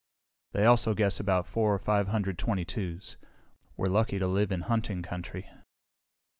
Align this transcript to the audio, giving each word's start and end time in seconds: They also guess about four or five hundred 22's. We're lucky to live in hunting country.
They 0.53 0.65
also 0.65 0.95
guess 0.95 1.19
about 1.19 1.45
four 1.45 1.71
or 1.75 1.77
five 1.77 2.07
hundred 2.07 2.39
22's. 2.39 3.17
We're 3.77 3.85
lucky 3.85 4.17
to 4.17 4.25
live 4.25 4.51
in 4.51 4.61
hunting 4.61 5.03
country. 5.03 5.47